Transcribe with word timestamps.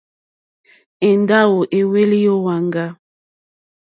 Èndáwò 1.09 1.59
èhwélì 1.77 2.19
ó 2.33 2.35
wàŋgá. 2.45 2.85